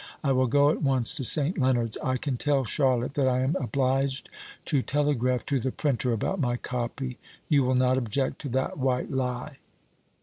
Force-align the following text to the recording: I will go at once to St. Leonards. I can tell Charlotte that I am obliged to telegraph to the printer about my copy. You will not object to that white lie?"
I 0.23 0.31
will 0.31 0.47
go 0.47 0.71
at 0.71 0.81
once 0.81 1.13
to 1.13 1.23
St. 1.23 1.59
Leonards. 1.59 1.95
I 2.03 2.17
can 2.17 2.35
tell 2.35 2.63
Charlotte 2.65 3.13
that 3.13 3.27
I 3.27 3.41
am 3.41 3.55
obliged 3.57 4.31
to 4.65 4.81
telegraph 4.81 5.45
to 5.45 5.59
the 5.59 5.71
printer 5.71 6.11
about 6.11 6.39
my 6.39 6.57
copy. 6.57 7.19
You 7.49 7.63
will 7.65 7.75
not 7.75 7.99
object 7.99 8.39
to 8.41 8.49
that 8.49 8.79
white 8.79 9.11
lie?" 9.11 9.59